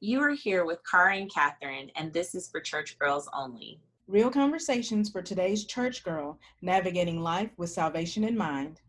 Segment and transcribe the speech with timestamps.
[0.00, 3.80] You are here with Cara and Catherine, and this is for church girls only.
[4.06, 8.82] Real conversations for today's church girl, navigating life with salvation in mind.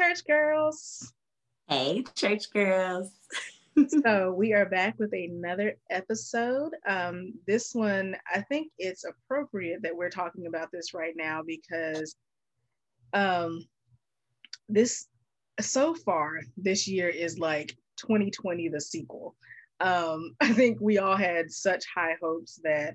[0.00, 1.12] Church girls.
[1.68, 3.10] Hey, church girls.
[4.02, 6.70] so we are back with another episode.
[6.88, 12.16] Um, this one, I think it's appropriate that we're talking about this right now because
[13.12, 13.66] um,
[14.70, 15.06] this
[15.60, 19.36] so far this year is like 2020 the sequel.
[19.80, 22.94] Um, I think we all had such high hopes that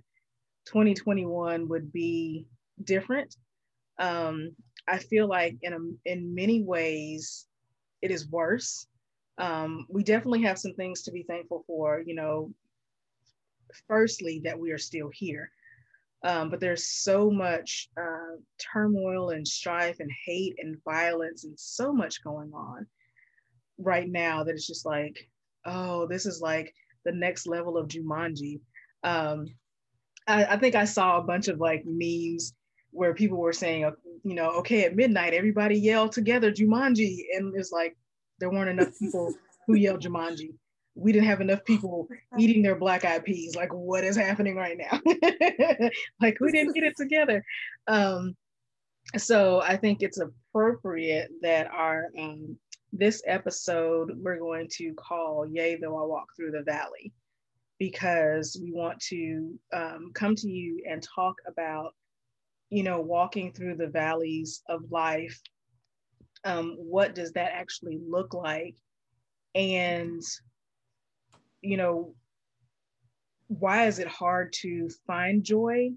[0.66, 2.48] 2021 would be
[2.84, 3.36] different.
[4.00, 4.56] Um,
[4.88, 7.48] I feel like in a, in many ways
[8.02, 8.88] it is worse.
[9.38, 12.02] Um, we definitely have some things to be thankful for.
[12.06, 12.54] You know,
[13.88, 15.52] firstly that we are still here,
[16.24, 21.92] um, but there's so much uh, turmoil and strife and hate and violence and so
[21.92, 22.88] much going on
[23.78, 25.30] right now that it's just like,
[25.66, 26.74] oh, this is like
[27.04, 28.60] the next level of Jumanji.
[29.04, 29.48] Um,
[30.28, 32.54] I, I think I saw a bunch of like memes
[32.96, 33.92] where people were saying, uh,
[34.24, 37.26] you know, okay, at midnight, everybody yell together Jumanji.
[37.36, 37.96] And it's like,
[38.40, 39.34] there weren't enough people
[39.68, 40.54] who yelled Jumanji.
[40.96, 42.08] We didn't have enough people
[42.40, 43.56] eating their black eyed peas.
[43.56, 45.02] Like, what is happening right now?
[46.22, 47.44] like, we didn't get it together.
[47.88, 48.36] Um,
[49.18, 52.58] so I think it's appropriate that our um,
[52.92, 57.12] this episode we're going to call "Yea though I walk through the valley,"
[57.78, 61.94] because we want to um, come to you and talk about
[62.70, 65.40] you know, walking through the valleys of life,
[66.44, 68.76] um, what does that actually look like?
[69.54, 70.22] And,
[71.62, 72.16] you know,
[73.48, 75.92] why is it hard to find joy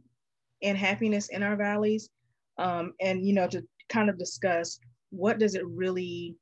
[0.63, 2.11] and happiness in our valleys?
[2.59, 4.79] Um, and, you know, to kind of discuss
[5.11, 6.37] what does it really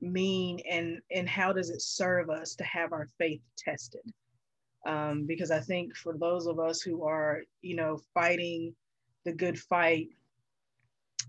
[0.00, 4.02] mean and, and how does it serve us to have our faith tested?
[4.86, 8.74] Um, because I think for those of us who are, you know, fighting
[9.24, 10.08] the good fight,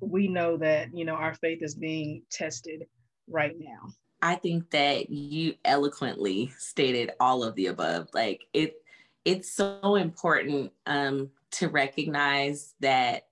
[0.01, 2.85] we know that, you know, our faith is being tested
[3.29, 3.93] right now.
[4.21, 8.07] I think that you eloquently stated all of the above.
[8.13, 8.75] Like it
[9.25, 13.27] it's so important um to recognize that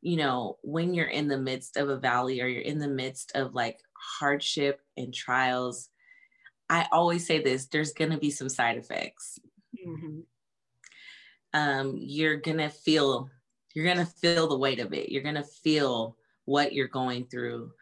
[0.00, 3.32] you know when you're in the midst of a valley or you're in the midst
[3.34, 5.90] of like hardship and trials
[6.70, 9.38] i always say this there's going to be some side effects
[9.86, 10.20] mm-hmm.
[11.52, 13.28] um, you're going to feel
[13.74, 15.10] you're going to feel the weight of it.
[15.10, 17.72] You're going to feel what you're going through.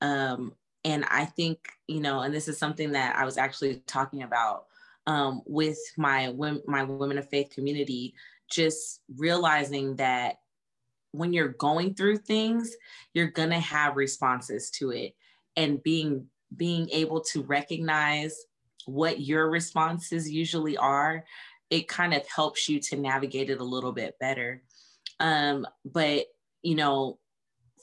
[0.00, 0.54] Um,
[0.84, 1.58] and I think,
[1.88, 4.66] you know, and this is something that I was actually talking about
[5.06, 6.32] um, with my,
[6.66, 8.14] my women of faith community,
[8.50, 10.36] just realizing that
[11.12, 12.74] when you're going through things,
[13.14, 15.14] you're going to have responses to it
[15.56, 16.26] and being,
[16.56, 18.46] being able to recognize
[18.86, 21.24] what your responses usually are,
[21.70, 24.62] it kind of helps you to navigate it a little bit better.
[25.20, 26.26] Um, but,
[26.62, 27.18] you know,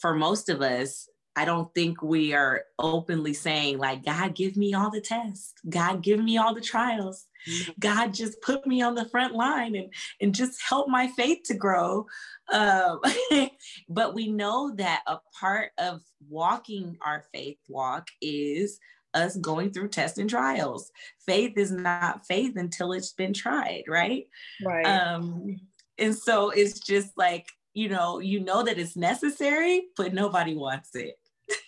[0.01, 4.73] for most of us, I don't think we are openly saying, like, God, give me
[4.73, 5.53] all the tests.
[5.69, 7.27] God, give me all the trials.
[7.49, 7.71] Mm-hmm.
[7.79, 11.53] God, just put me on the front line and, and just help my faith to
[11.53, 12.05] grow.
[12.51, 12.99] Um,
[13.89, 18.79] but we know that a part of walking our faith walk is
[19.13, 20.91] us going through tests and trials.
[21.25, 24.25] Faith is not faith until it's been tried, right?
[24.63, 24.85] Right.
[24.85, 25.57] Um,
[25.99, 30.95] and so it's just like, you know, you know that it's necessary, but nobody wants
[30.95, 31.15] it.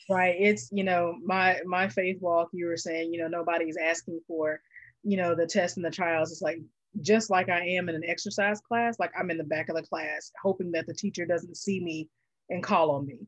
[0.09, 0.35] right.
[0.37, 4.61] It's, you know, my my faith walk, you were saying, you know, nobody's asking for,
[5.03, 6.31] you know, the tests and the trials.
[6.31, 6.59] It's like
[7.01, 9.83] just like I am in an exercise class, like I'm in the back of the
[9.83, 12.09] class, hoping that the teacher doesn't see me
[12.49, 13.19] and call on me.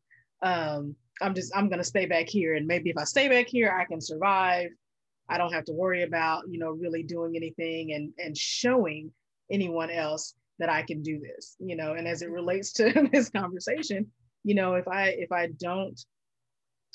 [0.42, 3.72] Um, I'm just I'm gonna stay back here, and maybe if I stay back here,
[3.72, 4.70] I can survive.
[5.30, 9.12] I don't have to worry about you know really doing anything and and showing
[9.50, 13.30] anyone else that I can do this, you know, and as it relates to this
[13.30, 14.10] conversation,
[14.46, 16.00] you know, if I if I don't,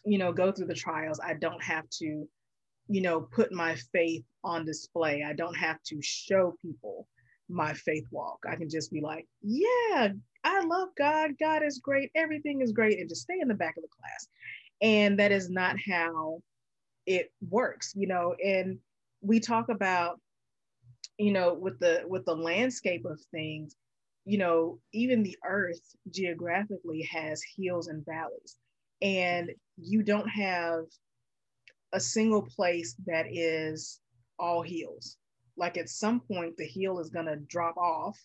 [0.06, 2.26] you know, go through the trials, I don't have to,
[2.88, 5.22] you know, put my faith on display.
[5.22, 7.06] I don't have to show people
[7.50, 8.38] my faith walk.
[8.48, 10.12] I can just be like, yeah,
[10.44, 11.32] I love God.
[11.38, 12.10] God is great.
[12.14, 12.98] Everything is great.
[12.98, 14.28] And just stay in the back of the class.
[14.80, 16.40] And that is not how
[17.04, 18.34] it works, you know.
[18.42, 18.78] And
[19.20, 20.20] we talk about
[21.18, 23.74] you know with the with the landscape of things
[24.24, 28.56] you know even the earth geographically has hills and valleys
[29.00, 30.84] and you don't have
[31.92, 34.00] a single place that is
[34.38, 35.16] all hills.
[35.56, 38.18] Like at some point, the hill is going to drop off,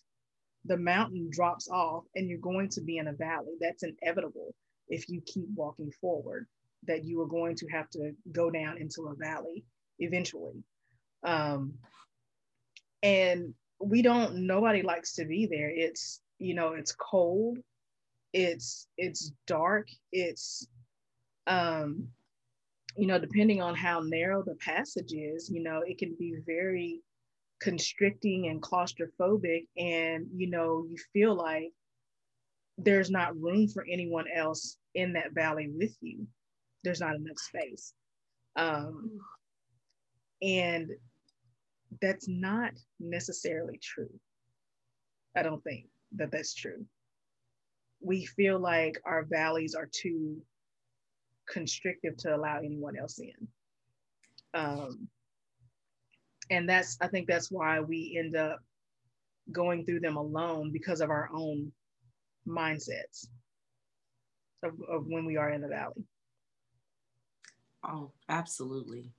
[0.64, 3.54] the mountain drops off, and you're going to be in a valley.
[3.60, 4.54] That's inevitable
[4.88, 6.46] if you keep walking forward,
[6.86, 9.64] that you are going to have to go down into a valley
[9.98, 10.62] eventually.
[11.24, 11.74] Um,
[13.04, 15.70] and we don't, nobody likes to be there.
[15.70, 17.58] It's, you know, it's cold,
[18.32, 20.66] it's, it's dark, it's,
[21.46, 22.08] um,
[22.96, 27.00] you know, depending on how narrow the passage is, you know, it can be very
[27.60, 29.66] constricting and claustrophobic.
[29.76, 31.72] And, you know, you feel like
[32.78, 36.26] there's not room for anyone else in that valley with you.
[36.84, 37.92] There's not enough space.
[38.56, 39.18] Um,
[40.40, 40.90] and
[42.00, 44.10] that's not necessarily true.
[45.36, 45.86] I don't think
[46.16, 46.84] that that's true.
[48.00, 50.42] We feel like our valleys are too
[51.48, 53.48] constrictive to allow anyone else in.
[54.54, 55.08] Um,
[56.50, 58.60] and that's, I think that's why we end up
[59.50, 61.72] going through them alone because of our own
[62.46, 63.26] mindsets
[64.62, 66.04] of, of when we are in the valley.
[67.86, 69.12] Oh, absolutely.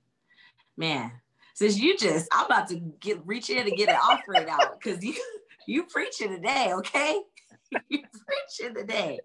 [0.76, 1.12] Man,
[1.56, 5.02] since you just, I'm about to get reach in and get an offering out because
[5.02, 5.14] you
[5.66, 7.18] you preaching today, okay?
[7.88, 9.20] you preaching today.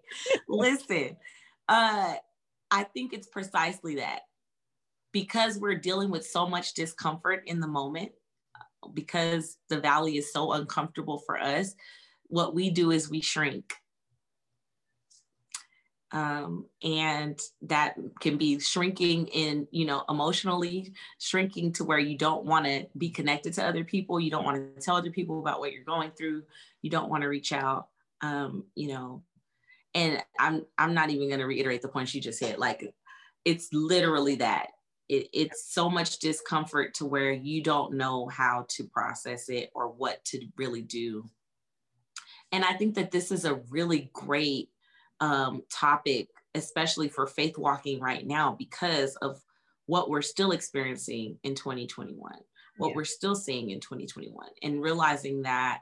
[0.48, 1.16] Listen,
[1.68, 2.14] uh,
[2.70, 4.20] I think it's precisely that
[5.12, 8.12] because we're dealing with so much discomfort in the moment,
[8.94, 11.74] because the valley is so uncomfortable for us,
[12.28, 13.74] what we do is we shrink.
[16.12, 22.44] Um, and that can be shrinking in, you know, emotionally, shrinking to where you don't
[22.44, 24.20] want to be connected to other people.
[24.20, 26.42] You don't want to tell other people about what you're going through.
[26.82, 27.88] You don't want to reach out.
[28.20, 29.22] Um, you know,
[29.94, 32.94] and i'm i'm not even going to reiterate the points you just hit like
[33.44, 34.68] it's literally that
[35.08, 39.88] it, it's so much discomfort to where you don't know how to process it or
[39.88, 41.28] what to really do
[42.52, 44.70] and i think that this is a really great
[45.22, 49.40] um, topic especially for faith walking right now because of
[49.86, 52.32] what we're still experiencing in 2021
[52.76, 52.94] what yeah.
[52.94, 55.80] we're still seeing in 2021 and realizing that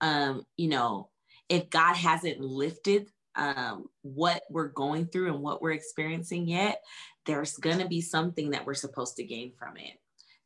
[0.00, 1.08] um, you know
[1.48, 6.82] if god hasn't lifted um, what we're going through and what we're experiencing yet,
[7.26, 9.92] there's going to be something that we're supposed to gain from it.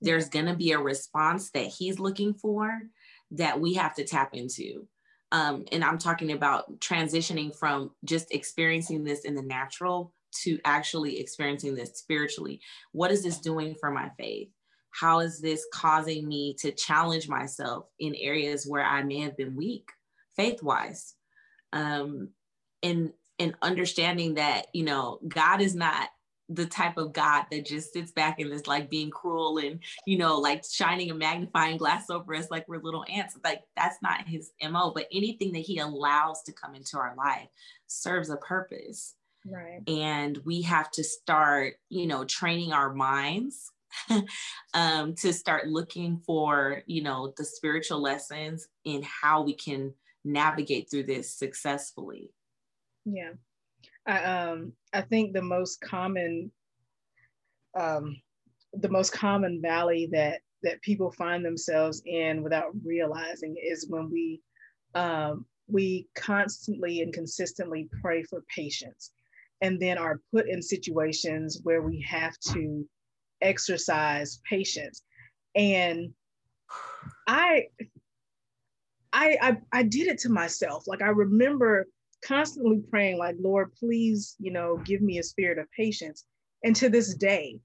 [0.00, 2.80] There's going to be a response that he's looking for
[3.32, 4.88] that we have to tap into.
[5.32, 10.12] Um, and I'm talking about transitioning from just experiencing this in the natural
[10.42, 12.60] to actually experiencing this spiritually.
[12.92, 14.48] What is this doing for my faith?
[14.92, 19.54] How is this causing me to challenge myself in areas where I may have been
[19.54, 19.88] weak
[20.36, 21.14] faith wise?
[21.72, 22.30] Um,
[22.82, 26.08] and and understanding that you know god is not
[26.50, 30.18] the type of god that just sits back and is like being cruel and you
[30.18, 33.38] know like shining a magnifying glass over us like we're little ants.
[33.44, 37.48] Like that's not his mo but anything that he allows to come into our life
[37.86, 39.14] serves a purpose.
[39.46, 39.80] Right.
[39.88, 43.70] And we have to start you know training our minds
[44.74, 49.94] um, to start looking for you know the spiritual lessons in how we can
[50.24, 52.32] navigate through this successfully.
[53.04, 53.32] Yeah.
[54.10, 56.50] I um I think the most common
[57.78, 58.16] um
[58.74, 64.40] the most common valley that that people find themselves in without realizing is when we
[64.94, 69.12] um we constantly and consistently pray for patience
[69.62, 72.84] and then are put in situations where we have to
[73.40, 75.02] exercise patience
[75.54, 76.12] and
[77.28, 77.66] I
[79.12, 80.84] I, I I did it to myself.
[80.86, 81.86] Like I remember
[82.22, 86.24] constantly praying like lord please you know give me a spirit of patience.
[86.62, 87.58] And to this day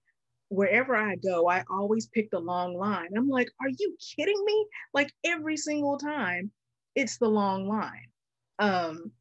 [0.50, 3.10] wherever i go i always pick the long line.
[3.18, 4.68] I'm like are you kidding me?
[4.94, 6.52] Like every single time
[6.96, 8.08] it's the long line.
[8.60, 9.12] Um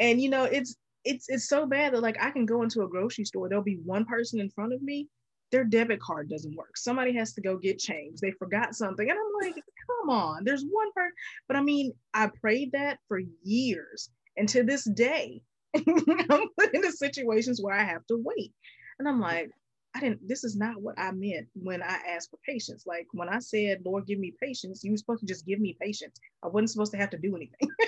[0.00, 2.88] and you know it's it's it's so bad that like i can go into a
[2.88, 5.08] grocery store there'll be one person in front of me
[5.50, 6.76] their debit card doesn't work.
[6.76, 9.08] Somebody has to go get change they forgot something.
[9.08, 11.12] And i'm like come on there's one person
[11.46, 15.42] but i mean i prayed that for years and to this day,
[15.76, 18.52] I'm put into situations where I have to wait.
[18.98, 19.50] And I'm like,
[19.94, 22.84] I didn't, this is not what I meant when I asked for patience.
[22.86, 25.76] Like when I said, Lord, give me patience, you were supposed to just give me
[25.80, 26.18] patience.
[26.42, 27.68] I wasn't supposed to have to do anything.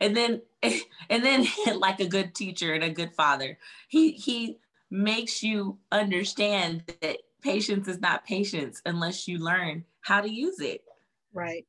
[0.00, 0.42] and then
[1.10, 1.46] and then
[1.76, 3.58] like a good teacher and a good father,
[3.88, 4.58] he he
[4.90, 10.84] makes you understand that patience is not patience unless you learn how to use it.
[11.32, 11.66] Right.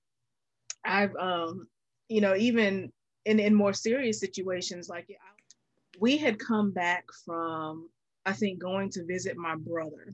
[0.86, 1.68] I've um
[2.09, 2.91] you know, even
[3.25, 5.07] in, in more serious situations, like
[6.00, 7.89] we had come back from,
[8.25, 10.13] I think, going to visit my brother.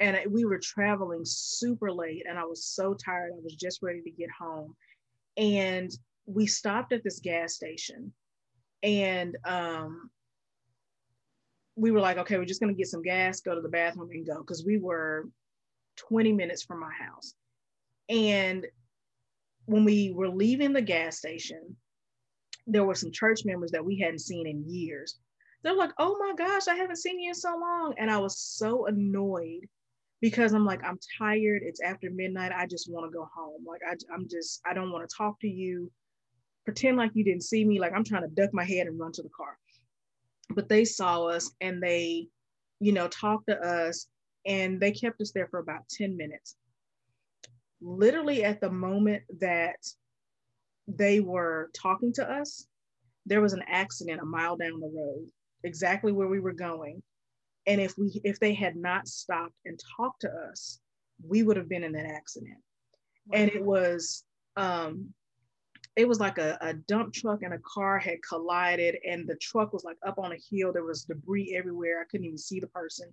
[0.00, 3.32] And we were traveling super late, and I was so tired.
[3.32, 4.74] I was just ready to get home.
[5.36, 5.90] And
[6.26, 8.12] we stopped at this gas station.
[8.82, 10.10] And um,
[11.76, 14.10] we were like, okay, we're just going to get some gas, go to the bathroom,
[14.10, 14.38] and go.
[14.38, 15.28] Because we were
[15.96, 17.34] 20 minutes from my house.
[18.08, 18.66] And
[19.66, 21.76] when we were leaving the gas station,
[22.66, 25.18] there were some church members that we hadn't seen in years.
[25.62, 27.94] They're like, oh my gosh, I haven't seen you in so long.
[27.98, 29.68] And I was so annoyed
[30.20, 31.62] because I'm like, I'm tired.
[31.64, 32.52] It's after midnight.
[32.52, 33.64] I just want to go home.
[33.66, 35.90] Like, I, I'm just, I don't want to talk to you.
[36.64, 37.80] Pretend like you didn't see me.
[37.80, 39.56] Like, I'm trying to duck my head and run to the car.
[40.50, 42.28] But they saw us and they,
[42.80, 44.06] you know, talked to us
[44.46, 46.56] and they kept us there for about 10 minutes.
[47.82, 49.76] Literally at the moment that
[50.86, 52.66] they were talking to us,
[53.26, 55.28] there was an accident a mile down the road,
[55.64, 57.02] exactly where we were going.
[57.66, 60.80] And if we if they had not stopped and talked to us,
[61.26, 62.58] we would have been in that accident.
[63.26, 63.38] Wow.
[63.38, 64.24] And it was
[64.56, 65.14] um
[65.94, 69.72] it was like a, a dump truck and a car had collided and the truck
[69.72, 70.72] was like up on a hill.
[70.72, 72.00] There was debris everywhere.
[72.00, 73.12] I couldn't even see the person.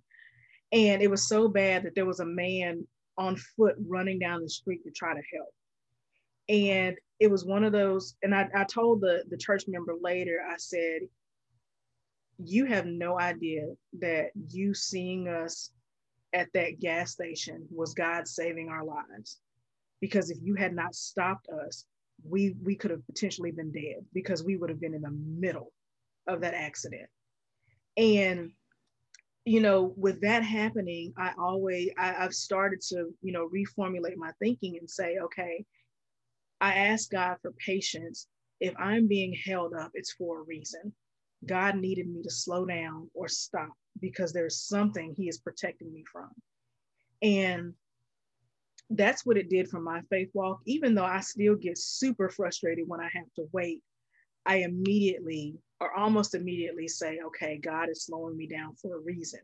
[0.72, 2.86] And it was so bad that there was a man
[3.18, 5.54] on foot running down the street to try to help.
[6.48, 10.40] And it was one of those, and I, I told the, the church member later,
[10.48, 11.02] I said,
[12.38, 13.66] You have no idea
[14.00, 15.70] that you seeing us
[16.32, 19.38] at that gas station was God saving our lives.
[20.00, 21.84] Because if you had not stopped us,
[22.24, 25.72] we we could have potentially been dead because we would have been in the middle
[26.26, 27.08] of that accident.
[27.96, 28.52] And
[29.44, 34.32] you know, with that happening, I always I, I've started to, you know, reformulate my
[34.38, 35.64] thinking and say, okay,
[36.60, 38.26] I ask God for patience.
[38.60, 40.92] If I'm being held up, it's for a reason.
[41.46, 46.04] God needed me to slow down or stop because there's something He is protecting me
[46.10, 46.30] from.
[47.22, 47.74] And
[48.90, 50.60] that's what it did for my faith walk.
[50.66, 53.82] Even though I still get super frustrated when I have to wait,
[54.44, 59.40] I immediately or almost immediately say, okay, God is slowing me down for a reason.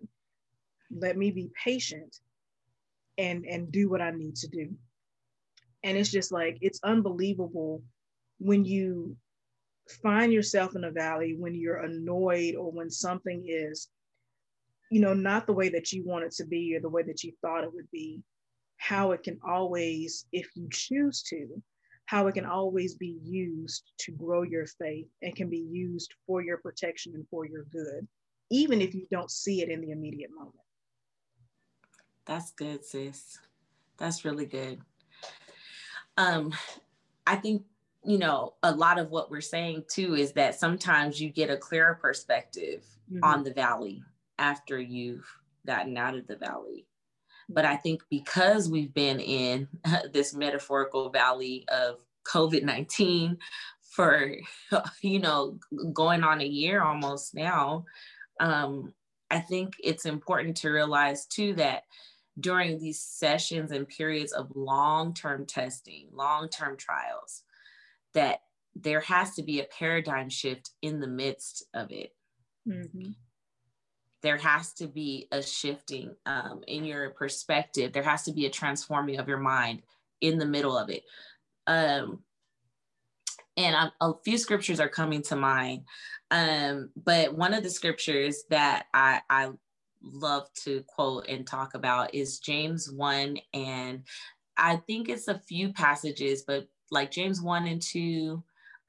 [0.91, 2.17] Let me be patient
[3.19, 4.75] and and do what I need to do.
[5.83, 7.83] And it's just like it's unbelievable
[8.39, 9.17] when you
[10.03, 13.89] find yourself in a valley when you're annoyed or when something is
[14.91, 17.23] you know not the way that you want it to be or the way that
[17.23, 18.21] you thought it would be
[18.79, 21.63] how it can always if you choose to
[22.07, 26.41] how it can always be used to grow your faith and can be used for
[26.41, 28.07] your protection and for your good,
[28.51, 30.55] even if you don't see it in the immediate moment.
[32.25, 33.39] That's good, sis.
[33.99, 34.81] That's really good.
[36.17, 36.53] Um,
[37.27, 37.65] I think,
[38.05, 41.57] you know, a lot of what we're saying too is that sometimes you get a
[41.57, 43.25] clearer perspective mm-hmm.
[43.25, 44.03] on the valley
[44.39, 45.27] after you've
[45.67, 46.87] gotten out of the valley.
[47.49, 49.69] But I think because we've been in
[50.13, 53.39] this metaphorical valley of COVID 19
[53.91, 54.33] for,
[55.03, 55.59] you know,
[55.93, 57.85] going on a year almost now,
[58.41, 58.93] um,
[59.31, 61.85] I think it's important to realize too that
[62.39, 67.43] during these sessions and periods of long term testing, long term trials,
[68.15, 68.41] that
[68.75, 72.15] there has to be a paradigm shift in the midst of it.
[72.69, 73.13] Mm-hmm
[74.27, 77.93] there has to be a shifting um, in your perspective.
[77.93, 79.83] There has to be a transforming of your mind
[80.21, 81.05] in the middle of it.
[81.69, 82.25] Um,
[83.57, 85.83] and a few scriptures are coming to mind.
[86.33, 89.51] Um, but one of the scriptures that I, I
[90.03, 93.39] love to quote and talk about is James 1.
[93.55, 94.03] And
[94.57, 98.43] I think it's a few passages, but like James 1 and 2,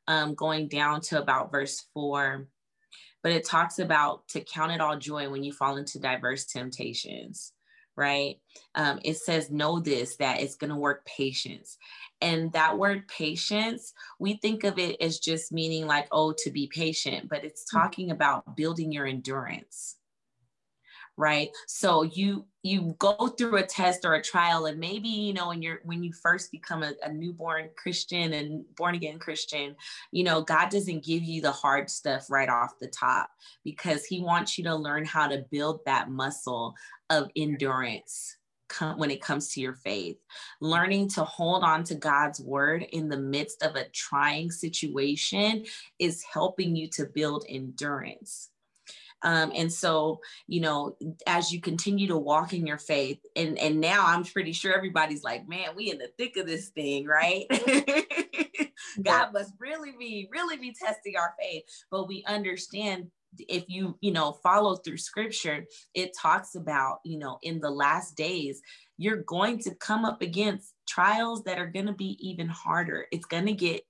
[0.08, 2.48] um, going down to about verse 4
[3.24, 7.54] but it talks about to count it all joy when you fall into diverse temptations
[8.00, 8.36] right?
[8.76, 11.80] Um, it says know this that it's going to work patience.
[12.22, 16.68] And that word patience we think of it as just meaning like oh to be
[16.68, 17.78] patient but it's mm-hmm.
[17.78, 19.98] talking about building your endurance
[21.18, 21.50] right?
[21.66, 25.62] So you you go through a test or a trial and maybe you know when
[25.62, 29.76] you're when you first become a, a, newborn christian and born again christian
[30.12, 33.30] you know god doesn't give you the hard stuff right off the top
[33.64, 36.76] because he wants you to learn how to build that muscle
[37.10, 38.38] of endurance
[38.98, 40.18] when it comes to your faith.
[40.60, 45.66] Learning to hold on to god's word in the midst of a trying situation
[46.00, 48.50] is helping you to build endurance
[49.24, 50.96] um, and so, you know,
[51.26, 55.24] as you continue to walk in your faith, and and now I'm pretty sure everybody's
[55.24, 57.46] like, man, we in the thick of this thing, right?
[59.02, 61.64] God must really be, really be testing our faith.
[61.92, 63.08] But we understand
[63.50, 68.16] if you you know follow through scripture it talks about you know in the last
[68.16, 68.62] days
[68.98, 73.26] you're going to come up against trials that are going to be even harder it's
[73.26, 73.84] going to get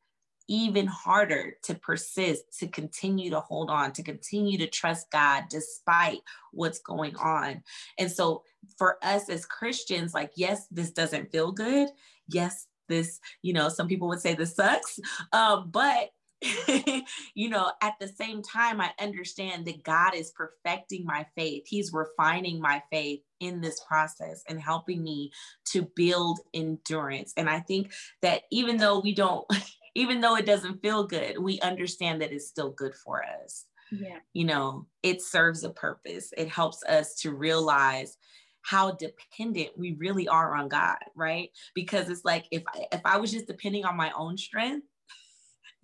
[0.48, 6.20] even harder to persist to continue to hold on to continue to trust god despite
[6.52, 7.64] what's going on.
[7.98, 8.44] And so
[8.78, 11.90] for us as christians like yes this doesn't feel good.
[12.28, 15.00] Yes this you know some people would say this sucks.
[15.34, 16.12] Um, but
[17.34, 21.64] you know, at the same time, I understand that God is perfecting my faith.
[21.66, 25.32] He's refining my faith in this process and helping me
[25.66, 27.34] to build endurance.
[27.38, 27.92] And I think
[28.22, 29.46] that even though we don't,
[29.96, 33.66] even though it doesn't feel good, we understand that it's still good for us.
[33.92, 34.18] Yeah.
[34.34, 36.34] You know, it serves a purpose.
[36.38, 38.18] It helps us to realize
[38.62, 41.50] how dependent we really are on God, right?
[41.74, 44.86] Because it's like if I, if I was just depending on my own strength,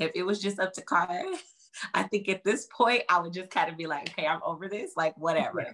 [0.03, 1.24] if it was just up to Cara,
[1.93, 4.67] I think at this point I would just kind of be like, okay, I'm over
[4.67, 5.62] this, like whatever.
[5.62, 5.72] Yeah.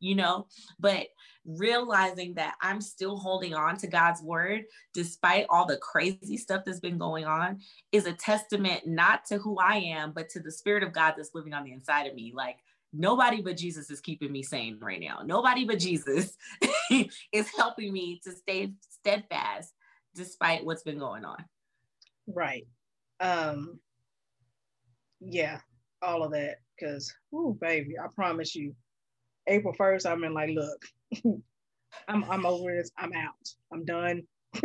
[0.00, 0.46] You know,
[0.78, 1.08] but
[1.44, 6.78] realizing that I'm still holding on to God's word despite all the crazy stuff that's
[6.78, 7.60] been going on
[7.90, 11.34] is a testament not to who I am, but to the spirit of God that's
[11.34, 12.32] living on the inside of me.
[12.34, 12.58] Like,
[12.92, 15.20] nobody but Jesus is keeping me sane right now.
[15.24, 16.36] Nobody but Jesus
[17.32, 19.72] is helping me to stay steadfast
[20.14, 21.44] despite what's been going on.
[22.28, 22.66] Right
[23.20, 23.78] um
[25.20, 25.58] yeah
[26.02, 28.74] all of that because oh baby i promise you
[29.48, 30.84] april 1st i'm in like look
[32.08, 34.22] i'm i'm over this i'm out i'm done.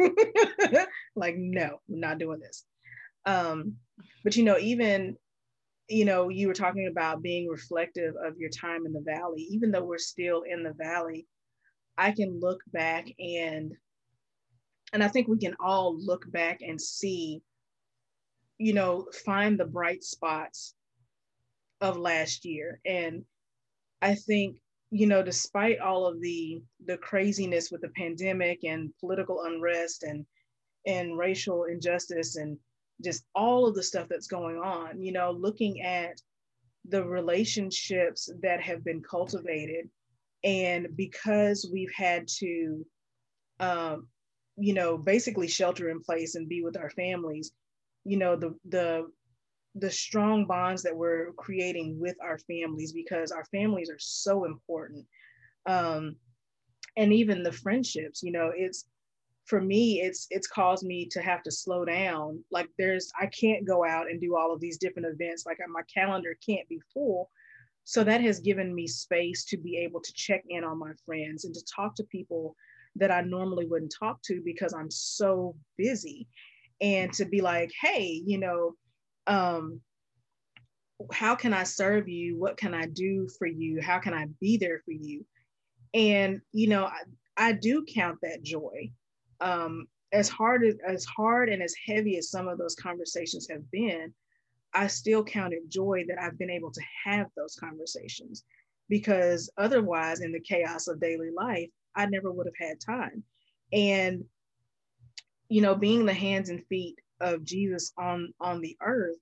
[1.16, 2.66] Like no we're not doing this.
[3.26, 3.76] Um
[4.24, 5.16] but you know even
[5.90, 9.48] you know you were talking about being reflective of your time in the valley.
[9.52, 11.28] Even though we're still in the valley
[11.98, 13.74] i can look back and
[14.94, 17.42] and i think we can all look back and see
[18.58, 20.76] you know, find the bright spots
[21.82, 22.80] of last year.
[22.86, 23.24] And
[24.02, 24.58] I think,
[24.92, 30.26] you know, despite all of the the craziness with the pandemic and political unrest and
[30.86, 32.58] and racial injustice and
[33.04, 36.22] just all of the stuff that's going on, you know, looking at
[36.90, 39.90] the relationships that have been cultivated
[40.44, 42.86] and because we've had to
[43.60, 44.08] um,
[44.58, 47.52] you know basically shelter in place and be with our families
[48.06, 49.08] you know the the
[49.76, 55.06] the strong bonds that we're creating with our families because our families are so important.
[55.66, 56.18] Um,
[56.96, 58.86] and even the friendships you know it's
[59.46, 62.44] for me it's it's caused me to have to slow down.
[62.52, 65.46] Like there's i can't go out and do all of these different events.
[65.46, 67.30] Like my calendar can't be full.
[67.86, 71.44] So that has given me space to be able to check in on my friends
[71.44, 72.56] and to talk to people
[72.96, 76.28] that i normally wouldn't talk to because i'm so busy
[76.82, 78.76] and to be like, hey, you know,
[79.28, 79.82] um,
[81.12, 82.38] how can I serve you?
[82.38, 83.82] What can I do for you?
[83.82, 85.26] How can I be there for you?
[85.94, 87.02] And you know, I,
[87.38, 88.92] I do count that joy.
[89.42, 93.70] Um, as hard as, as hard and as heavy as some of those conversations have
[93.72, 94.14] been,
[94.74, 98.44] I still count it joy that I've been able to have those conversations
[98.90, 103.24] because otherwise, in the chaos of daily life, I never would have had time.
[103.72, 104.24] And
[105.54, 109.20] you know, being the hands and feet of Jesus on on the earth,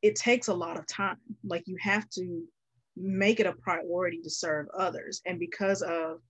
[0.00, 1.18] it takes a lot of time.
[1.46, 2.44] Like you have to
[2.96, 5.20] make it a priority to serve others.
[5.26, 6.20] And because of,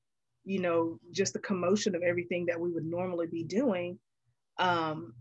[0.45, 4.01] you know, just the commotion of everything that we would normally be doing,
[4.59, 5.15] um,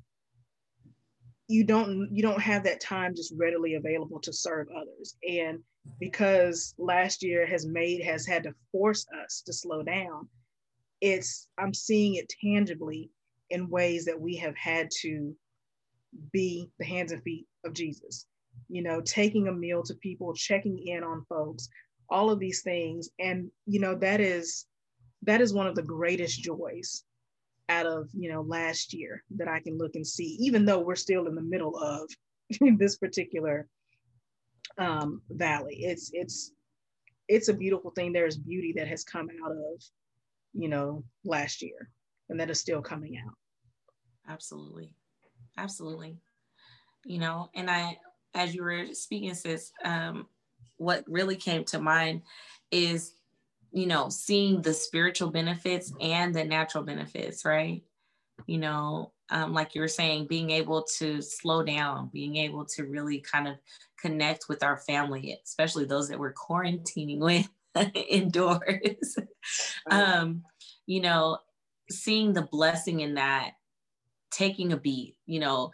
[1.47, 5.17] you don't you don't have that time just readily available to serve others.
[5.29, 5.59] And
[5.99, 10.27] because last year has made has had to force us to slow down,
[10.99, 13.11] it's I'm seeing it tangibly
[13.49, 15.35] in ways that we have had to
[16.31, 18.25] be the hands and feet of Jesus.
[18.69, 21.67] You know, taking a meal to people, checking in on folks,
[22.09, 23.09] all of these things.
[23.19, 24.65] And, you know, that is
[25.23, 27.03] that is one of the greatest joys
[27.69, 30.95] out of, you know, last year that I can look and see, even though we're
[30.95, 32.09] still in the middle of
[32.77, 33.67] this particular
[34.77, 35.77] um, valley.
[35.81, 36.51] It's it's
[37.27, 38.11] it's a beautiful thing.
[38.11, 39.81] There's beauty that has come out of,
[40.53, 41.89] you know, last year
[42.29, 43.33] and that is still coming out.
[44.27, 44.93] Absolutely.
[45.57, 46.17] Absolutely.
[47.05, 47.97] You know, and I,
[48.33, 50.27] as you were speaking, sis, um,
[50.77, 52.21] what really came to mind
[52.71, 53.13] is,
[53.71, 57.83] you know, seeing the spiritual benefits and the natural benefits, right?
[58.47, 62.85] You know, um, like you were saying, being able to slow down, being able to
[62.85, 63.55] really kind of
[63.99, 67.49] connect with our family, especially those that we're quarantining with
[67.95, 69.17] indoors.
[69.89, 70.43] um,
[70.85, 71.37] you know,
[72.01, 73.51] seeing the blessing in that,
[74.31, 75.71] taking a beat, you know,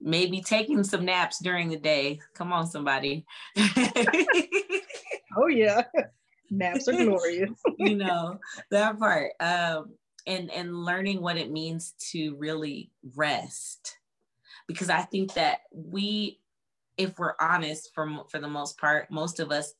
[0.00, 2.20] maybe taking some naps during the day.
[2.34, 3.24] Come on, somebody.
[5.36, 5.84] oh yeah.
[6.50, 7.50] Naps are glorious.
[7.78, 8.38] you know,
[8.70, 9.32] that part.
[9.40, 9.94] Um,
[10.26, 13.98] and and learning what it means to really rest.
[14.68, 16.38] Because I think that we,
[16.96, 19.74] if we're honest, for for the most part, most of us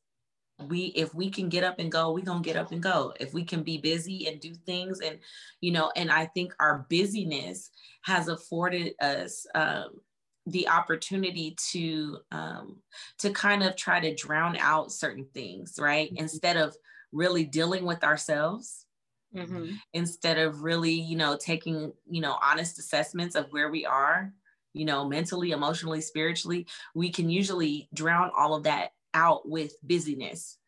[0.69, 3.33] we if we can get up and go we gonna get up and go if
[3.33, 5.19] we can be busy and do things and
[5.61, 7.71] you know and i think our busyness
[8.03, 10.01] has afforded us um,
[10.47, 12.77] the opportunity to um,
[13.19, 16.23] to kind of try to drown out certain things right mm-hmm.
[16.23, 16.77] instead of
[17.13, 18.87] really dealing with ourselves
[19.35, 19.75] mm-hmm.
[19.93, 24.33] instead of really you know taking you know honest assessments of where we are
[24.73, 30.59] you know mentally emotionally spiritually we can usually drown all of that out with busyness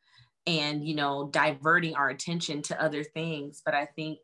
[0.46, 4.18] and you know diverting our attention to other things but i think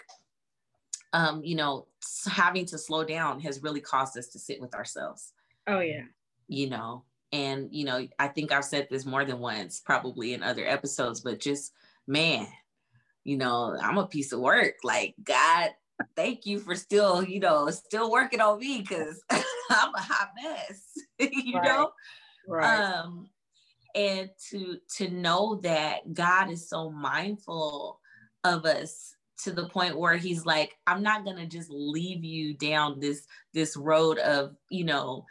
[1.12, 1.86] um you know
[2.30, 5.32] having to slow down has really caused us to sit with ourselves
[5.70, 6.04] Oh yeah.
[6.48, 10.42] You know, and you know, I think I've said this more than once, probably in
[10.42, 11.72] other episodes, but just
[12.06, 12.48] man,
[13.24, 14.74] you know, I'm a piece of work.
[14.82, 15.70] Like God,
[16.16, 20.90] thank you for still, you know, still working on me because I'm a hot mess.
[21.18, 21.64] you right.
[21.64, 21.90] know?
[22.48, 22.80] Right.
[22.80, 23.28] Um,
[23.94, 28.00] and to to know that God is so mindful
[28.44, 32.54] of us to the point where he's like i'm not going to just leave you
[32.54, 35.24] down this this road of you know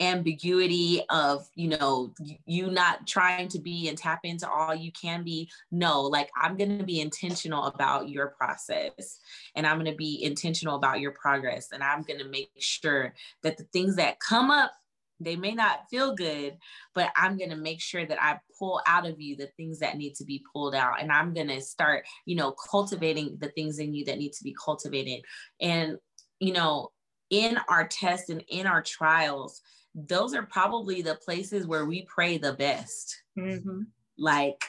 [0.00, 2.12] ambiguity of you know
[2.44, 5.48] you not trying to be and tap into all you can be.
[5.70, 9.20] No like i'm going to be intentional about your process
[9.54, 13.14] and i'm going to be intentional about your progress and i'm going to make sure
[13.42, 14.72] that the things that come up
[15.24, 16.56] they may not feel good
[16.94, 19.96] but i'm going to make sure that i pull out of you the things that
[19.96, 23.78] need to be pulled out and i'm going to start you know cultivating the things
[23.78, 25.20] in you that need to be cultivated
[25.60, 25.96] and
[26.40, 26.90] you know
[27.30, 29.62] in our tests and in our trials
[29.94, 33.22] those are probably the places where we pray the best.
[33.38, 33.82] Mm-hmm.
[34.18, 34.64] Like,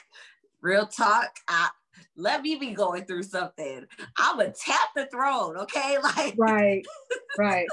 [0.60, 1.70] real talk, I,
[2.16, 3.86] let me be going through something.
[4.18, 5.98] I'm gonna tap the throne, okay?
[6.02, 6.84] Like, right,
[7.38, 7.66] right.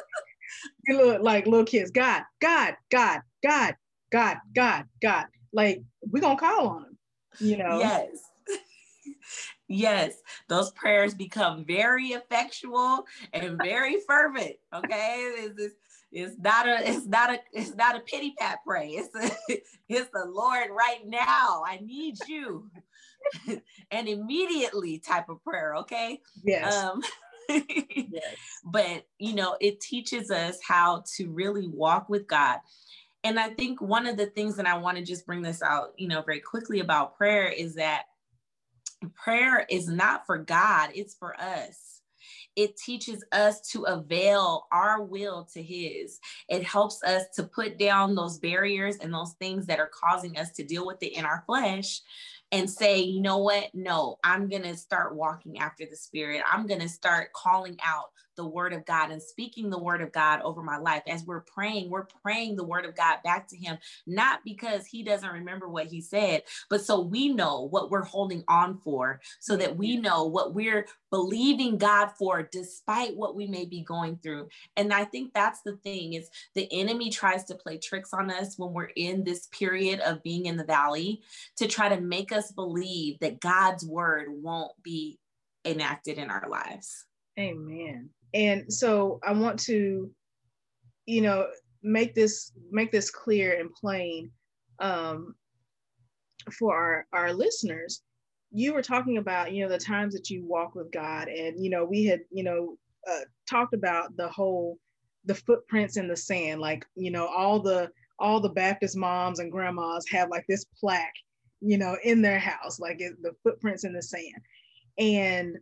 [0.87, 1.91] You look like little kids.
[1.91, 3.75] God, God, God, God,
[4.11, 5.25] God, God, God.
[5.53, 6.97] Like, we're gonna call on him,
[7.39, 7.79] you know?
[7.79, 8.09] Yes.
[9.67, 10.13] yes,
[10.49, 14.55] those prayers become very effectual and very fervent.
[14.73, 15.75] Okay, it's, it's,
[16.11, 18.89] it's not a it's not a it's not a pity pat pray.
[18.99, 21.63] It's a, it's the Lord right now.
[21.65, 22.69] I need you.
[23.91, 26.19] and immediately type of prayer, okay?
[26.43, 26.73] Yes.
[26.73, 27.01] Um,
[27.49, 28.35] yes.
[28.63, 32.59] But you know, it teaches us how to really walk with God.
[33.23, 35.93] And I think one of the things that I want to just bring this out,
[35.95, 38.05] you know, very quickly about prayer is that
[39.13, 41.91] prayer is not for God, it's for us
[42.55, 46.19] it teaches us to avail our will to His.
[46.49, 50.51] It helps us to put down those barriers and those things that are causing us
[50.51, 52.01] to deal with it in our flesh
[52.51, 53.69] and say, you know what?
[53.73, 56.41] No, I'm going to start walking after the Spirit.
[56.51, 58.11] I'm going to start calling out
[58.41, 61.03] the word of God and speaking the word of God over my life.
[61.07, 63.77] As we're praying, we're praying the word of God back to him,
[64.07, 68.43] not because he doesn't remember what he said, but so we know what we're holding
[68.47, 73.65] on for, so that we know what we're believing God for despite what we may
[73.65, 74.49] be going through.
[74.75, 78.57] And I think that's the thing is the enemy tries to play tricks on us
[78.57, 81.21] when we're in this period of being in the valley
[81.57, 85.19] to try to make us believe that God's word won't be
[85.63, 87.05] enacted in our lives.
[87.37, 90.09] Amen and so i want to
[91.05, 91.47] you know
[91.83, 94.31] make this make this clear and plain
[94.79, 95.35] um,
[96.57, 98.01] for our our listeners.
[98.51, 101.69] You were talking about you know the times that you walk with god and you
[101.69, 102.77] know we had you know
[103.09, 104.77] uh, talked about the whole
[105.25, 107.89] the footprints in the sand like you know all the
[108.19, 111.13] all the baptist moms and grandmas have like this plaque
[111.61, 114.41] you know in their house like it, the footprints in the sand.
[114.97, 115.57] And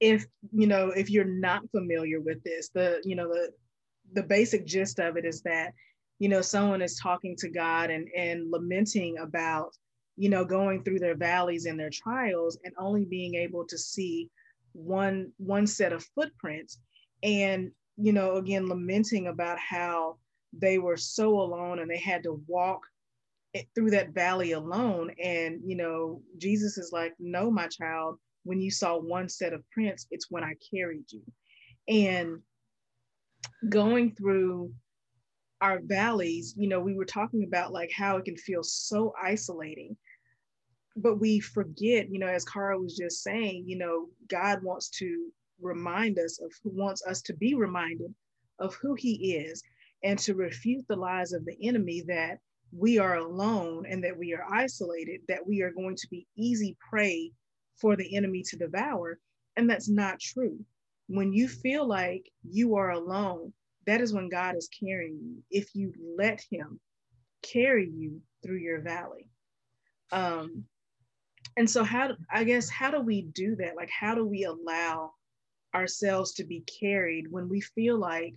[0.00, 3.50] if you know if you're not familiar with this the you know the
[4.14, 5.72] the basic gist of it is that
[6.18, 9.76] you know someone is talking to god and and lamenting about
[10.16, 14.28] you know going through their valleys and their trials and only being able to see
[14.72, 16.78] one one set of footprints
[17.22, 20.16] and you know again lamenting about how
[20.52, 22.80] they were so alone and they had to walk
[23.74, 25.10] through that valley alone.
[25.22, 29.68] And you know jesus is like no my child when you saw one set of
[29.70, 31.22] prints, it's when I carried you.
[31.88, 32.40] And
[33.68, 34.72] going through
[35.60, 39.96] our valleys, you know, we were talking about like how it can feel so isolating.
[40.96, 45.30] But we forget, you know, as Cara was just saying, you know, God wants to
[45.60, 48.14] remind us of who wants us to be reminded
[48.58, 49.62] of who he is
[50.02, 52.38] and to refute the lies of the enemy that
[52.72, 56.76] we are alone and that we are isolated, that we are going to be easy
[56.88, 57.32] prey
[57.80, 59.18] for the enemy to devour.
[59.56, 60.58] And that's not true.
[61.08, 63.52] When you feel like you are alone,
[63.86, 65.42] that is when God is carrying you.
[65.50, 66.80] If you let Him
[67.42, 69.26] carry you through your valley.
[70.12, 70.64] Um,
[71.56, 73.76] and so, how I guess, how do we do that?
[73.76, 75.12] Like, how do we allow
[75.74, 78.34] ourselves to be carried when we feel like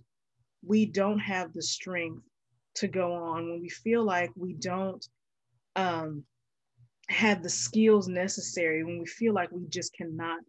[0.66, 2.22] we don't have the strength
[2.76, 5.06] to go on, when we feel like we don't
[5.76, 6.24] um,
[7.08, 10.40] have the skills necessary, when we feel like we just cannot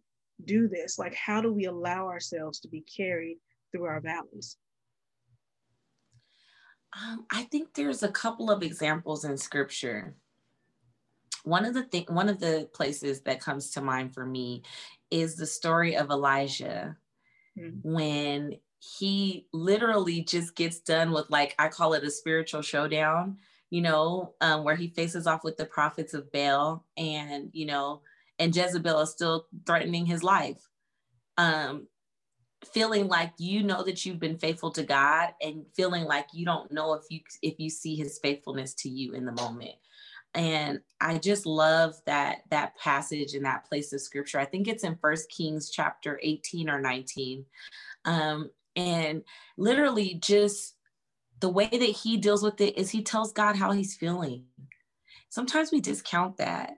[0.44, 0.98] do this?
[0.98, 3.38] Like, how do we allow ourselves to be carried
[3.72, 4.56] through our valleys?
[6.92, 10.14] Um, I think there's a couple of examples in scripture.
[11.44, 14.62] One of the thing, one of the places that comes to mind for me
[15.10, 16.96] is the story of Elijah
[17.58, 17.78] mm-hmm.
[17.82, 23.38] when he literally just gets done with like I call it a spiritual showdown,
[23.70, 28.02] you know, um, where he faces off with the prophets of Baal and you know,
[28.38, 30.68] and Jezebel is still threatening his life.
[31.38, 31.88] Um,
[32.72, 36.72] feeling like you know that you've been faithful to God and feeling like you don't
[36.72, 39.74] know if you if you see his faithfulness to you in the moment.
[40.34, 44.38] And i just love that that passage in that place of scripture.
[44.38, 47.44] I think it's in first kings chapter 18 or 19
[48.06, 49.22] um, and
[49.58, 50.75] literally just
[51.40, 54.44] the way that he deals with it is he tells god how he's feeling
[55.28, 56.74] sometimes we discount that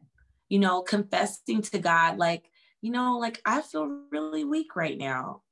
[0.49, 5.42] you know confessing to god like you know like i feel really weak right now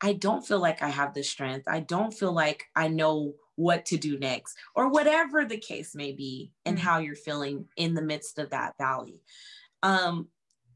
[0.00, 3.84] i don't feel like i have the strength i don't feel like i know what
[3.84, 6.86] to do next, or whatever the case may be, and mm-hmm.
[6.86, 9.20] how you're feeling in the midst of that valley.
[9.82, 10.28] Um,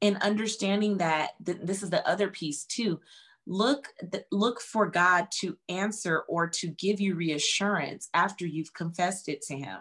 [0.03, 3.01] and understanding that th- this is the other piece too.
[3.46, 3.88] Look,
[4.33, 9.57] look for God to answer or to give you reassurance after you've confessed it to
[9.57, 9.78] Him.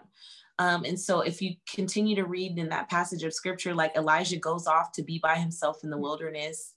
[0.58, 4.38] Um, and so, if you continue to read in that passage of scripture, like Elijah
[4.38, 6.74] goes off to be by himself in the wilderness,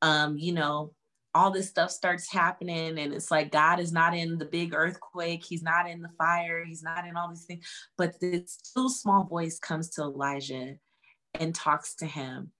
[0.00, 0.94] um, you know,
[1.34, 5.44] all this stuff starts happening and it's like god is not in the big earthquake
[5.44, 7.64] he's not in the fire he's not in all these things
[7.96, 10.74] but this still small voice comes to elijah
[11.38, 12.50] and talks to him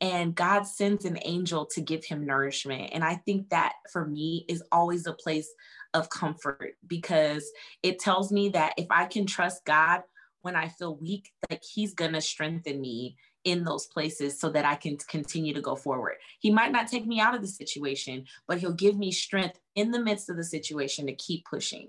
[0.00, 4.44] and god sends an angel to give him nourishment and i think that for me
[4.48, 5.52] is always a place
[5.94, 7.50] of comfort because
[7.82, 10.02] it tells me that if i can trust god
[10.42, 14.74] when i feel weak like he's gonna strengthen me in those places so that I
[14.74, 16.16] can continue to go forward.
[16.40, 19.92] He might not take me out of the situation, but he'll give me strength in
[19.92, 21.88] the midst of the situation to keep pushing.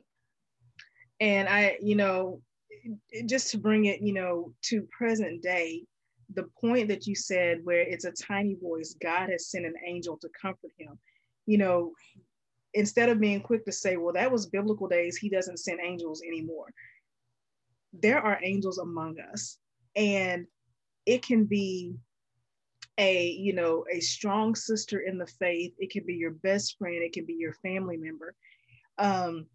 [1.19, 2.41] And I, you know,
[3.25, 5.83] just to bring it, you know, to present day,
[6.37, 10.17] the point that you said where it's a tiny voice, God has sent an angel
[10.17, 10.97] to comfort him.
[11.47, 11.93] You know,
[12.75, 16.21] instead of being quick to say, well, that was biblical days, he doesn't send angels
[16.21, 16.67] anymore.
[17.91, 19.57] There are angels among us.
[19.95, 20.45] And
[21.07, 21.95] it can be
[22.99, 27.03] a you know a strong sister in the faith it can be your best friend
[27.03, 28.33] it can be your family member
[28.97, 29.45] um,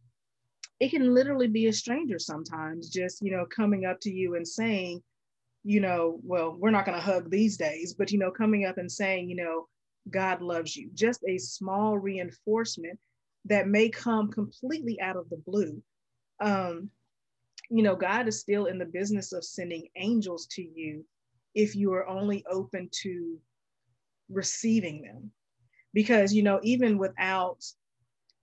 [0.78, 4.46] it can literally be a stranger sometimes just you know coming up to you and
[4.46, 5.02] saying
[5.64, 8.78] you know well we're not going to hug these days but you know coming up
[8.78, 9.66] and saying you know
[10.10, 12.98] god loves you just a small reinforcement
[13.44, 15.80] that may come completely out of the blue
[16.40, 16.90] um,
[17.70, 21.04] you know god is still in the business of sending angels to you
[21.54, 23.38] if you are only open to
[24.30, 25.30] receiving them.
[25.94, 27.64] Because, you know, even without,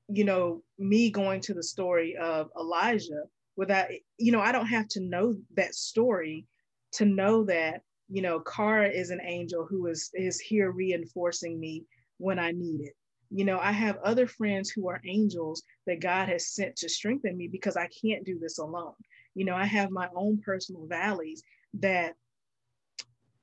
[0.08, 3.24] you know, me going to the story of Elijah,
[3.56, 6.46] without, you know, I don't have to know that story
[6.94, 11.84] to know that, you know, Cara is an angel who is is here reinforcing me
[12.18, 12.94] when I need it.
[13.32, 17.38] You know, I have other friends who are angels that God has sent to strengthen
[17.38, 18.94] me because I can't do this alone.
[19.36, 21.44] You know, I have my own personal valleys
[21.76, 22.16] that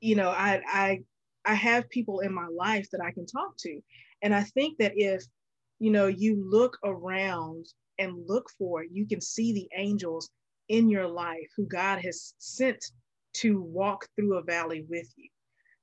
[0.01, 1.03] you know, I I
[1.45, 3.81] I have people in my life that I can talk to.
[4.23, 5.23] And I think that if,
[5.79, 7.67] you know, you look around
[7.99, 10.31] and look for it, you can see the angels
[10.69, 12.85] in your life who God has sent
[13.41, 15.29] to walk through a valley with you.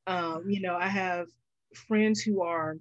[0.07, 1.27] Um, you know, I have
[1.87, 2.77] friends who are,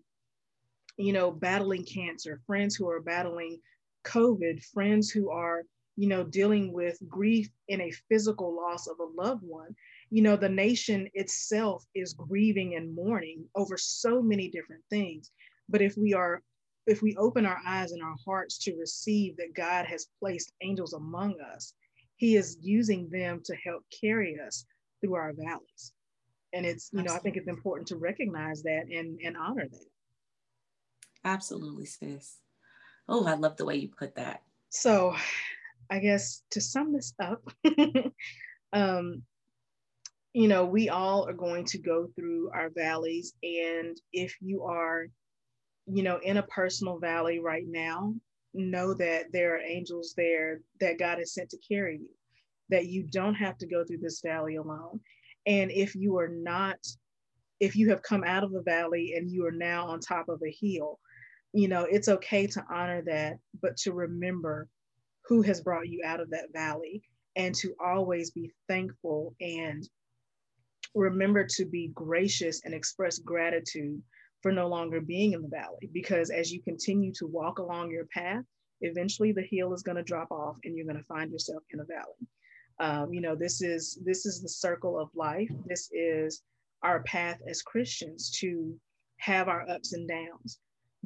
[0.96, 3.61] you know, battling cancer, friends who are battling
[4.04, 5.62] COVID, friends who are,
[5.96, 9.74] you know, dealing with grief in a physical loss of a loved one
[10.12, 15.30] you know, the nation itself is grieving and mourning over so many different things.
[15.70, 16.42] But if we are,
[16.87, 20.92] if we open our eyes and our hearts to receive that God has placed angels
[20.92, 21.72] among us,
[22.22, 24.64] He is using them to help carry us
[25.00, 25.92] through our valleys.
[26.52, 29.87] And it's, you know, I think it's important to recognize that and, and honor that.
[31.24, 32.37] Absolutely, sis.
[33.08, 34.42] Oh, I love the way you put that.
[34.68, 35.16] so
[35.90, 37.42] I guess to sum this up,
[38.72, 39.24] um,
[40.32, 43.35] you know, we all are going to go through our valleys.
[43.42, 45.08] And if you are,
[45.88, 48.14] you know, in a personal valley right now,
[48.54, 52.10] know that there are angels there that God has sent to carry you,
[52.68, 55.00] that you don't have to go through this valley alone.
[55.46, 56.78] And if you are not,
[57.60, 60.42] if you have come out of a valley and you are now on top of
[60.42, 60.98] a hill,
[61.52, 64.68] you know, it's okay to honor that, but to remember
[65.26, 67.02] who has brought you out of that valley
[67.36, 69.88] and to always be thankful and
[70.94, 74.02] remember to be gracious and express gratitude
[74.42, 78.07] for no longer being in the valley because as you continue to walk along your
[78.07, 78.44] path
[78.83, 81.81] eventually the hill is going to drop off and you're going to find yourself in
[81.81, 82.28] a valley.
[82.81, 85.50] Um, you know this is this is the circle of life.
[85.66, 86.42] This is
[86.83, 88.74] our path as christians to
[89.18, 90.59] have our ups and downs.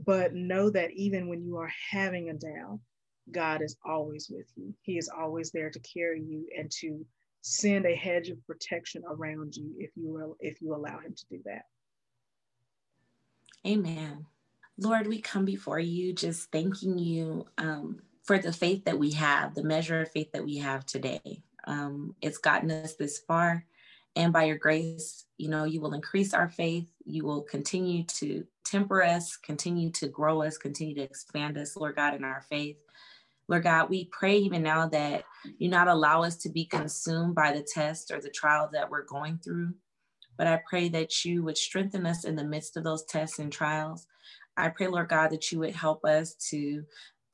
[0.05, 2.81] But know that even when you are having a down
[3.33, 4.73] god is always with you.
[4.83, 7.05] He is always there to carry you and to
[7.43, 11.27] send a hedge of protection around you if you will if you allow him to
[11.31, 11.63] do that
[13.67, 14.27] amen.
[14.79, 19.55] Lord we come before you just thanking you um, for the faith that we have
[19.55, 21.43] the measure of faith that we have today.
[21.67, 23.65] Um, it's gotten us this far
[24.15, 26.89] and by your grace you know you will increase our faith.
[27.05, 31.95] You will continue to temper us continue to grow us continue to expand us lord
[31.97, 32.77] god in our faith.
[33.49, 35.25] Lord God, we pray even now that
[35.59, 39.05] you not allow us to be consumed by the test or the trial that we're
[39.05, 39.75] going through.
[40.37, 43.53] But I pray that you would strengthen us in the midst of those tests and
[43.53, 44.07] trials.
[44.57, 46.85] I pray, Lord God, that you would help us to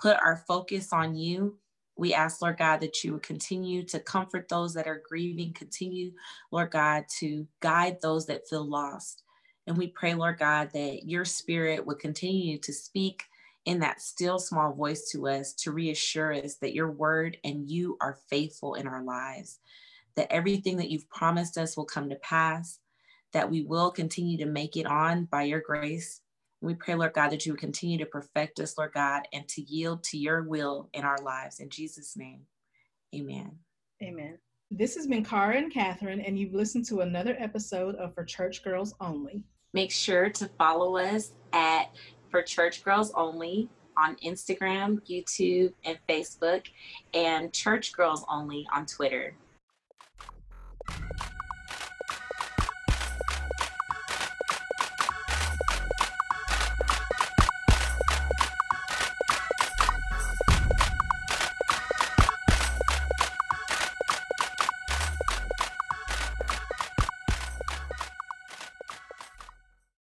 [0.00, 1.56] put our focus on you.
[1.96, 6.12] We ask, Lord God, that you would continue to comfort those that are grieving, continue,
[6.50, 9.22] Lord God, to guide those that feel lost.
[9.66, 13.24] And we pray, Lord God, that your spirit would continue to speak
[13.64, 17.96] in that still small voice to us to reassure us that your word and you
[18.00, 19.60] are faithful in our lives,
[20.16, 22.80] that everything that you've promised us will come to pass,
[23.32, 26.20] that we will continue to make it on by your grace.
[26.60, 29.62] We pray, Lord God, that you would continue to perfect us, Lord God, and to
[29.62, 31.58] yield to your will in our lives.
[31.58, 32.42] In Jesus' name,
[33.14, 33.58] amen.
[34.02, 34.38] Amen.
[34.70, 38.62] This has been Cara and Catherine, and you've listened to another episode of For Church
[38.62, 39.42] Girls Only.
[39.74, 41.90] Make sure to follow us at
[42.30, 43.68] for Church Girls Only
[43.98, 46.66] on Instagram, YouTube, and Facebook,
[47.12, 49.34] and Church Girls Only on Twitter.